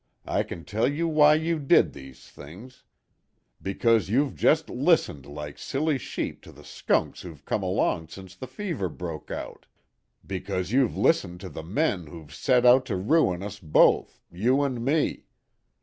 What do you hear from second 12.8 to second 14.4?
to ruin us both,